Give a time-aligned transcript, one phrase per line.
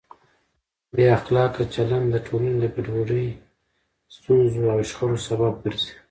[0.93, 3.27] بې اخلاقه چلند د ټولنې د ګډوډۍ،
[4.15, 5.91] ستونزو او شخړو سبب ګرځي.